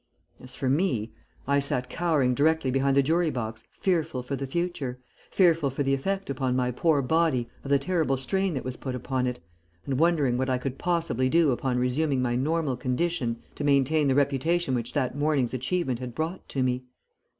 "As 0.39 0.55
for 0.55 0.67
me, 0.67 1.11
I 1.45 1.59
sat 1.59 1.87
cowering 1.87 2.33
directly 2.33 2.71
behind 2.71 2.97
the 2.97 3.03
jury 3.03 3.29
box 3.29 3.63
fearful 3.69 4.23
for 4.23 4.35
the 4.35 4.47
future, 4.47 4.97
fearful 5.29 5.69
for 5.69 5.83
the 5.83 5.93
effect 5.93 6.27
upon 6.27 6.55
my 6.55 6.71
poor 6.71 7.03
body 7.03 7.47
of 7.63 7.69
the 7.69 7.77
terrible 7.77 8.17
strain 8.17 8.55
that 8.55 8.65
was 8.65 8.77
put 8.77 8.95
upon 8.95 9.27
it, 9.27 9.39
and 9.85 9.99
wondering 9.99 10.39
what 10.39 10.49
I 10.49 10.57
could 10.57 10.79
possibly 10.79 11.29
do 11.29 11.51
upon 11.51 11.77
resuming 11.77 12.19
my 12.19 12.35
normal 12.35 12.77
condition 12.77 13.43
to 13.53 13.63
maintain 13.63 14.07
the 14.07 14.15
reputation 14.15 14.73
which 14.73 14.93
that 14.93 15.15
morning's 15.15 15.53
achievement 15.53 15.99
had 15.99 16.15
brought 16.15 16.49
to 16.49 16.63
me. 16.63 16.83